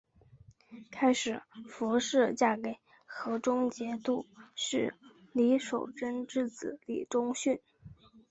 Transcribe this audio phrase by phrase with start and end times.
[0.89, 4.95] 开始符氏嫁给河中节度使
[5.31, 7.59] 李守贞之子李崇训。